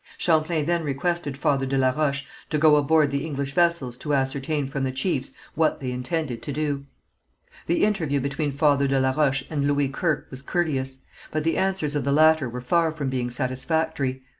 Champlain 0.17 0.65
then 0.65 0.83
requested 0.83 1.37
Father 1.37 1.67
de 1.67 1.77
la 1.77 1.91
Roche 1.91 2.25
to 2.49 2.57
go 2.57 2.75
aboard 2.75 3.11
the 3.11 3.23
English 3.23 3.53
vessels 3.53 3.99
to 3.99 4.15
ascertain 4.15 4.67
from 4.67 4.83
the 4.83 4.91
chiefs 4.91 5.33
what 5.53 5.79
they 5.79 5.91
intended 5.91 6.41
to 6.41 6.51
do. 6.51 6.87
The 7.67 7.83
interview 7.83 8.19
between 8.19 8.51
Father 8.51 8.87
de 8.87 8.99
la 8.99 9.11
Roche 9.11 9.43
and 9.51 9.67
Louis 9.67 9.89
Kirke 9.89 10.25
was 10.31 10.41
courteous, 10.41 11.03
but 11.29 11.43
the 11.43 11.55
answers 11.55 11.93
of 11.95 12.03
the 12.03 12.11
latter 12.11 12.49
were 12.49 12.61
far 12.61 12.91
from 12.91 13.09
being 13.11 13.29
satisfactory. 13.29 14.23